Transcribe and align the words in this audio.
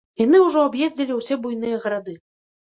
Яны 0.19 0.37
ўжо 0.45 0.63
аб'ездзілі 0.69 1.17
ўсе 1.19 1.37
буйныя 1.45 1.83
гарады. 1.85 2.17